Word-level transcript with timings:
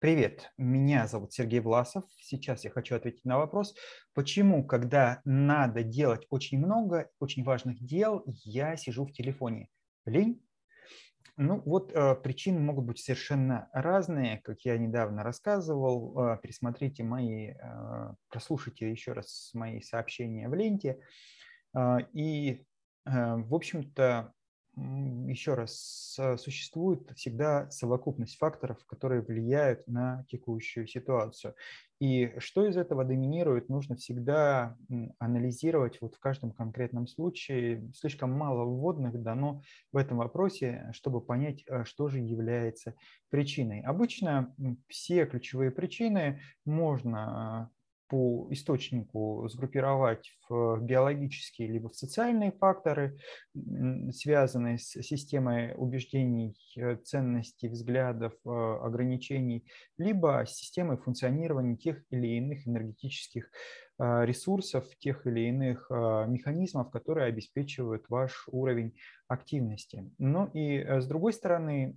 Привет, 0.00 0.50
меня 0.56 1.06
зовут 1.06 1.34
Сергей 1.34 1.60
Власов. 1.60 2.04
Сейчас 2.22 2.64
я 2.64 2.70
хочу 2.70 2.96
ответить 2.96 3.26
на 3.26 3.36
вопрос, 3.36 3.74
почему, 4.14 4.64
когда 4.64 5.20
надо 5.26 5.82
делать 5.82 6.26
очень 6.30 6.58
много 6.58 7.10
очень 7.18 7.44
важных 7.44 7.84
дел, 7.84 8.24
я 8.26 8.76
сижу 8.76 9.04
в 9.04 9.12
телефоне? 9.12 9.68
Лень? 10.06 10.42
Ну 11.36 11.60
вот 11.66 11.92
э, 11.92 12.14
причины 12.14 12.60
могут 12.60 12.86
быть 12.86 12.98
совершенно 12.98 13.68
разные, 13.74 14.38
как 14.38 14.62
я 14.62 14.78
недавно 14.78 15.22
рассказывал. 15.22 16.18
Э, 16.18 16.38
пересмотрите 16.42 17.04
мои, 17.04 17.48
э, 17.50 18.14
прослушайте 18.30 18.90
еще 18.90 19.12
раз 19.12 19.50
мои 19.52 19.82
сообщения 19.82 20.48
в 20.48 20.54
ленте. 20.54 20.98
Э, 21.76 21.98
и, 22.14 22.64
в 23.04 23.54
общем-то, 23.54 24.32
еще 24.76 25.54
раз, 25.54 26.18
существует 26.36 27.10
всегда 27.16 27.70
совокупность 27.70 28.36
факторов, 28.36 28.84
которые 28.86 29.22
влияют 29.22 29.86
на 29.86 30.24
текущую 30.28 30.86
ситуацию. 30.86 31.54
И 32.00 32.32
что 32.38 32.66
из 32.66 32.78
этого 32.78 33.04
доминирует, 33.04 33.68
нужно 33.68 33.94
всегда 33.94 34.76
анализировать 35.18 36.00
вот 36.00 36.14
в 36.14 36.18
каждом 36.18 36.52
конкретном 36.52 37.06
случае. 37.06 37.90
Слишком 37.94 38.32
мало 38.32 38.64
вводных 38.64 39.20
дано 39.20 39.62
в 39.92 39.98
этом 39.98 40.16
вопросе, 40.16 40.88
чтобы 40.92 41.20
понять, 41.20 41.62
а, 41.68 41.84
что 41.84 42.08
же 42.08 42.18
является 42.20 42.94
причиной. 43.28 43.82
Обычно 43.82 44.54
все 44.88 45.26
ключевые 45.26 45.70
причины 45.70 46.40
можно 46.64 47.70
по 48.10 48.48
источнику 48.50 49.48
сгруппировать 49.48 50.36
в 50.48 50.80
биологические 50.82 51.68
либо 51.68 51.88
в 51.88 51.96
социальные 51.96 52.50
факторы, 52.50 53.16
связанные 54.12 54.78
с 54.78 55.00
системой 55.02 55.74
убеждений, 55.76 56.56
э, 56.76 56.96
ценностей, 56.96 57.68
взглядов, 57.68 58.32
э, 58.44 58.50
ограничений, 58.50 59.64
либо 59.96 60.44
с 60.44 60.56
системой 60.56 60.96
функционирования 60.96 61.76
тех 61.76 62.02
или 62.10 62.36
иных 62.38 62.66
энергетических 62.66 63.48
э, 64.00 64.24
ресурсов, 64.26 64.86
тех 64.98 65.24
или 65.28 65.48
иных 65.48 65.88
механизмов, 65.90 66.90
которые 66.90 67.26
обеспечивают 67.26 68.06
ваш 68.08 68.48
уровень 68.48 68.96
активности. 69.28 70.10
Ну 70.18 70.50
и 70.52 70.78
с 70.80 71.06
другой 71.06 71.32
стороны, 71.32 71.96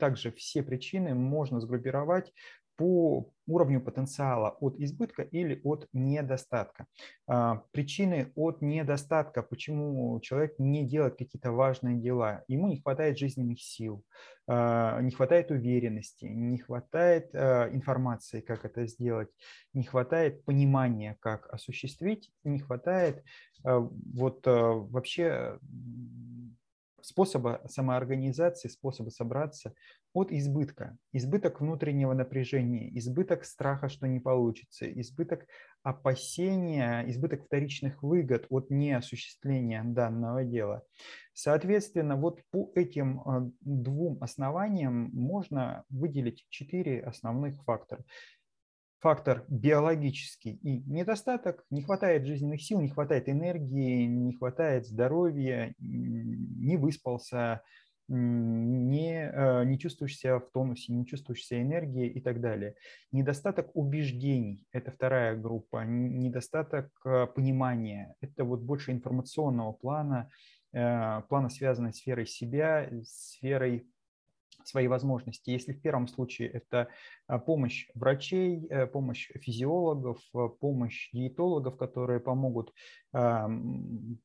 также 0.00 0.32
все 0.32 0.62
причины 0.62 1.14
можно 1.14 1.60
сгруппировать 1.60 2.32
по 2.76 3.32
уровню 3.46 3.80
потенциала 3.80 4.56
от 4.60 4.78
избытка 4.78 5.22
или 5.22 5.60
от 5.64 5.88
недостатка. 5.92 6.86
А, 7.26 7.62
причины 7.72 8.32
от 8.34 8.60
недостатка, 8.60 9.42
почему 9.42 10.18
человек 10.20 10.54
не 10.58 10.84
делает 10.84 11.16
какие-то 11.16 11.52
важные 11.52 11.96
дела. 11.96 12.44
Ему 12.48 12.68
не 12.68 12.80
хватает 12.80 13.18
жизненных 13.18 13.60
сил, 13.60 14.04
а, 14.48 15.00
не 15.00 15.10
хватает 15.10 15.50
уверенности, 15.50 16.24
не 16.24 16.58
хватает 16.58 17.30
а, 17.34 17.68
информации, 17.72 18.40
как 18.40 18.64
это 18.64 18.86
сделать, 18.86 19.30
не 19.72 19.84
хватает 19.84 20.44
понимания, 20.44 21.16
как 21.20 21.46
осуществить, 21.52 22.30
не 22.44 22.58
хватает 22.58 23.24
вот 23.64 24.42
вообще 24.44 25.58
способа 27.00 27.62
самоорганизации, 27.68 28.68
способа 28.68 29.10
собраться 29.10 29.74
от 30.12 30.32
избытка. 30.32 30.96
Избыток 31.12 31.60
внутреннего 31.60 32.14
напряжения, 32.14 32.96
избыток 32.98 33.44
страха, 33.44 33.88
что 33.88 34.06
не 34.06 34.20
получится, 34.20 34.90
избыток 35.00 35.46
опасения, 35.82 37.04
избыток 37.08 37.44
вторичных 37.44 38.02
выгод 38.02 38.46
от 38.50 38.70
неосуществления 38.70 39.82
данного 39.84 40.44
дела. 40.44 40.82
Соответственно, 41.32 42.16
вот 42.16 42.40
по 42.50 42.72
этим 42.74 43.20
а, 43.20 43.50
двум 43.60 44.22
основаниям 44.22 45.10
можно 45.12 45.84
выделить 45.90 46.46
четыре 46.48 47.00
основных 47.02 47.62
фактора 47.64 48.04
фактор 49.00 49.44
биологический 49.48 50.54
и 50.62 50.78
недостаток, 50.90 51.64
не 51.70 51.82
хватает 51.82 52.26
жизненных 52.26 52.62
сил, 52.62 52.80
не 52.80 52.88
хватает 52.88 53.28
энергии, 53.28 54.06
не 54.06 54.32
хватает 54.34 54.86
здоровья, 54.86 55.74
не 55.78 56.76
выспался, 56.76 57.62
не, 58.08 59.30
э, 59.32 59.64
не 59.64 59.78
чувствуешь 59.78 60.16
себя 60.16 60.38
в 60.38 60.50
тонусе, 60.52 60.92
не 60.92 61.06
чувствуешь 61.06 61.44
себя 61.44 61.62
энергии 61.62 62.08
и 62.08 62.20
так 62.20 62.40
далее. 62.40 62.76
Недостаток 63.10 63.70
убеждений– 63.74 64.64
это 64.72 64.92
вторая 64.92 65.36
группа. 65.36 65.84
Недостаток 65.84 66.90
э, 67.04 67.26
понимания– 67.26 68.14
это 68.20 68.44
вот 68.44 68.60
больше 68.60 68.92
информационного 68.92 69.72
плана, 69.72 70.30
э, 70.72 71.22
плана, 71.28 71.48
связанной 71.48 71.92
с 71.92 71.96
сферой 71.96 72.26
себя, 72.26 72.88
сферой 73.04 73.88
свои 74.64 74.86
возможности. 74.88 75.50
Если 75.50 75.72
в 75.72 75.80
первом 75.80 76.08
случае 76.08 76.48
это 76.48 76.88
помощь 77.46 77.88
врачей, 77.94 78.66
э, 78.70 78.86
помощь 78.86 79.30
физиологов, 79.34 80.18
э, 80.34 80.48
помощь 80.60 81.10
диетологов, 81.12 81.76
которые 81.76 82.20
помогут 82.20 82.72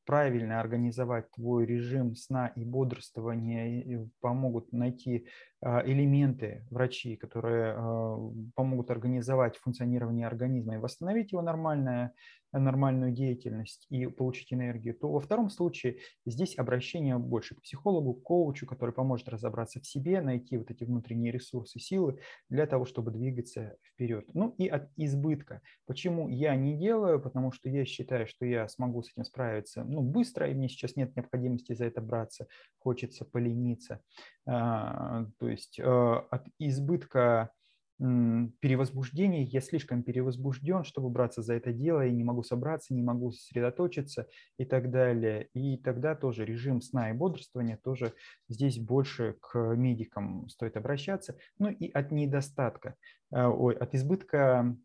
правильно 0.04 0.60
организовать 0.60 1.30
твой 1.30 1.64
режим 1.64 2.14
сна 2.14 2.48
и 2.48 2.62
бодрствования, 2.62 4.06
помогут 4.20 4.70
найти 4.70 5.28
а, 5.64 5.80
элементы 5.86 6.66
врачи, 6.70 7.14
которые 7.14 7.74
а, 7.76 8.16
помогут 8.56 8.90
организовать 8.90 9.56
функционирование 9.58 10.26
организма 10.26 10.74
и 10.74 10.78
восстановить 10.78 11.30
его 11.30 11.40
нормальное, 11.40 12.14
нормальную 12.50 13.12
деятельность 13.12 13.86
и 13.88 14.06
получить 14.06 14.52
энергию, 14.52 14.94
то 14.94 15.08
во 15.08 15.20
втором 15.20 15.50
случае 15.50 15.98
здесь 16.26 16.58
обращение 16.58 17.16
больше 17.16 17.54
к 17.54 17.62
психологу, 17.62 18.14
к 18.14 18.24
коучу, 18.24 18.66
который 18.66 18.92
поможет 18.92 19.28
разобраться 19.28 19.78
в 19.78 19.86
себе, 19.86 20.20
найти 20.20 20.58
вот 20.58 20.72
эти 20.72 20.82
внутренние 20.82 21.30
ресурсы, 21.30 21.78
силы 21.78 22.18
для 22.48 22.66
того, 22.66 22.84
чтобы 22.92 23.10
двигаться 23.10 23.76
вперед. 23.82 24.26
Ну 24.34 24.54
и 24.58 24.68
от 24.68 24.90
избытка. 24.96 25.62
Почему 25.86 26.28
я 26.28 26.54
не 26.54 26.76
делаю? 26.76 27.20
Потому 27.20 27.52
что 27.52 27.68
я 27.68 27.84
считаю, 27.84 28.26
что 28.26 28.44
я 28.44 28.68
смогу 28.68 29.02
с 29.02 29.10
этим 29.10 29.24
справиться 29.24 29.84
ну, 29.84 30.02
быстро, 30.02 30.48
и 30.48 30.54
мне 30.54 30.68
сейчас 30.68 30.96
нет 30.96 31.16
необходимости 31.16 31.72
за 31.72 31.86
это 31.86 32.00
браться, 32.00 32.46
хочется 32.78 33.24
полениться. 33.24 34.00
А, 34.46 35.26
то 35.38 35.48
есть 35.48 35.78
э, 35.78 35.82
от 35.84 36.46
избытка 36.58 37.50
перевозбуждения, 37.98 39.44
я 39.44 39.60
слишком 39.60 40.02
перевозбужден, 40.02 40.84
чтобы 40.84 41.10
браться 41.10 41.42
за 41.42 41.54
это 41.54 41.72
дело, 41.72 42.04
и 42.06 42.12
не 42.12 42.24
могу 42.24 42.42
собраться, 42.42 42.94
не 42.94 43.02
могу 43.02 43.32
сосредоточиться 43.32 44.28
и 44.58 44.64
так 44.64 44.90
далее. 44.90 45.48
И 45.54 45.76
тогда 45.76 46.14
тоже 46.14 46.44
режим 46.44 46.80
сна 46.80 47.10
и 47.10 47.12
бодрствования 47.12 47.78
тоже 47.82 48.14
здесь 48.48 48.78
больше 48.78 49.36
к 49.40 49.58
медикам 49.76 50.48
стоит 50.48 50.76
обращаться. 50.76 51.38
Ну 51.58 51.70
и 51.70 51.90
от 51.90 52.10
недостатка, 52.10 52.96
э, 53.32 53.44
ой, 53.44 53.74
от 53.74 53.94
избытка 53.94 54.76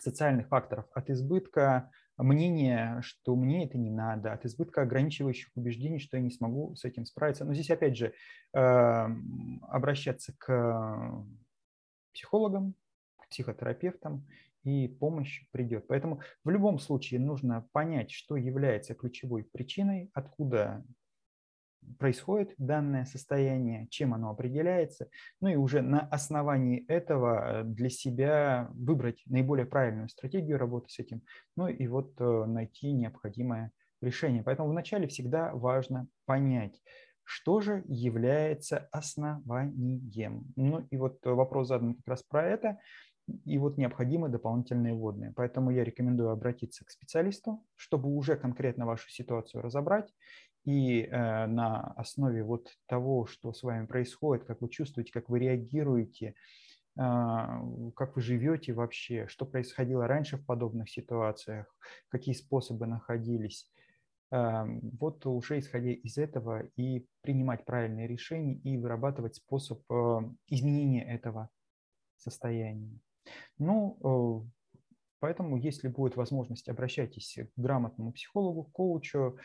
социальных 0.00 0.48
факторов, 0.48 0.86
от 0.92 1.10
избытка 1.10 1.90
мнения, 2.18 3.00
что 3.02 3.36
мне 3.36 3.66
это 3.66 3.78
не 3.78 3.90
надо, 3.90 4.32
от 4.32 4.44
избытка 4.44 4.82
ограничивающих 4.82 5.50
убеждений, 5.54 5.98
что 5.98 6.16
я 6.16 6.22
не 6.22 6.30
смогу 6.30 6.74
с 6.74 6.84
этим 6.84 7.04
справиться. 7.04 7.44
Но 7.44 7.52
здесь 7.54 7.70
опять 7.70 7.96
же 7.96 8.14
эм, 8.54 9.62
обращаться 9.68 10.34
к 10.38 11.24
психологам, 12.16 12.74
к 13.18 13.28
психотерапевтам, 13.28 14.26
и 14.64 14.88
помощь 14.88 15.48
придет. 15.52 15.86
Поэтому 15.86 16.20
в 16.42 16.50
любом 16.50 16.78
случае 16.78 17.20
нужно 17.20 17.68
понять, 17.72 18.10
что 18.10 18.36
является 18.36 18.94
ключевой 18.94 19.44
причиной, 19.44 20.10
откуда 20.12 20.84
происходит 22.00 22.54
данное 22.58 23.04
состояние, 23.04 23.86
чем 23.90 24.12
оно 24.12 24.30
определяется, 24.30 25.08
ну 25.40 25.48
и 25.48 25.54
уже 25.54 25.82
на 25.82 26.00
основании 26.00 26.84
этого 26.86 27.62
для 27.64 27.90
себя 27.90 28.68
выбрать 28.72 29.22
наиболее 29.26 29.66
правильную 29.66 30.08
стратегию 30.08 30.58
работы 30.58 30.88
с 30.88 30.98
этим, 30.98 31.22
ну 31.56 31.68
и 31.68 31.86
вот 31.86 32.20
э, 32.20 32.44
найти 32.46 32.90
необходимое 32.90 33.70
решение. 34.00 34.42
Поэтому 34.42 34.70
вначале 34.70 35.06
всегда 35.06 35.52
важно 35.54 36.08
понять, 36.24 36.82
что 37.26 37.60
же 37.60 37.82
является 37.88 38.88
основанием? 38.92 40.46
Ну 40.54 40.86
и 40.90 40.96
вот 40.96 41.18
вопрос 41.24 41.68
задан 41.68 41.96
как 41.96 42.06
раз 42.06 42.22
про 42.22 42.46
это. 42.46 42.78
И 43.44 43.58
вот 43.58 43.76
необходимы 43.76 44.28
дополнительные 44.28 44.94
вводные. 44.94 45.32
Поэтому 45.34 45.72
я 45.72 45.82
рекомендую 45.82 46.30
обратиться 46.30 46.84
к 46.84 46.90
специалисту, 46.90 47.64
чтобы 47.74 48.08
уже 48.08 48.36
конкретно 48.36 48.86
вашу 48.86 49.10
ситуацию 49.10 49.62
разобрать. 49.62 50.14
И 50.64 51.02
э, 51.02 51.46
на 51.46 51.80
основе 51.96 52.44
вот 52.44 52.68
того, 52.86 53.26
что 53.26 53.52
с 53.52 53.64
вами 53.64 53.86
происходит, 53.86 54.44
как 54.44 54.60
вы 54.60 54.68
чувствуете, 54.68 55.12
как 55.12 55.28
вы 55.28 55.40
реагируете, 55.40 56.34
э, 56.96 57.02
как 57.96 58.14
вы 58.14 58.22
живете 58.22 58.72
вообще, 58.72 59.26
что 59.26 59.46
происходило 59.46 60.06
раньше 60.06 60.36
в 60.36 60.46
подобных 60.46 60.88
ситуациях, 60.88 61.66
какие 62.08 62.34
способы 62.34 62.86
находились, 62.86 63.68
вот 64.30 65.24
уже 65.26 65.60
исходя 65.60 65.90
из 65.90 66.18
этого 66.18 66.62
и 66.76 67.06
принимать 67.22 67.64
правильные 67.64 68.08
решения 68.08 68.54
и 68.56 68.76
вырабатывать 68.76 69.36
способ 69.36 69.80
э, 69.90 70.20
изменения 70.48 71.04
этого 71.04 71.48
состояния. 72.16 72.98
Ну, 73.58 73.98
э, 74.02 74.48
поэтому, 75.20 75.56
если 75.56 75.88
будет 75.88 76.16
возможность, 76.16 76.68
обращайтесь 76.68 77.38
к 77.38 77.60
грамотному 77.60 78.12
психологу, 78.12 78.64
коучу, 78.64 79.38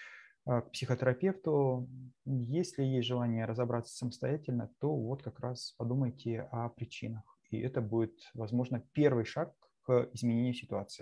э, 0.48 0.62
к 0.62 0.72
психотерапевту. 0.72 1.88
Если 2.26 2.84
есть 2.84 3.08
желание 3.08 3.46
разобраться 3.46 3.96
самостоятельно, 3.96 4.72
то 4.80 4.96
вот 4.96 5.22
как 5.22 5.40
раз 5.40 5.76
подумайте 5.78 6.42
о 6.52 6.70
причинах 6.70 7.24
и 7.52 7.60
это 7.60 7.82
будет, 7.82 8.18
возможно, 8.34 8.82
первый 8.94 9.26
шаг 9.26 9.54
к 9.84 10.10
изменению 10.14 10.54
ситуации. 10.54 11.00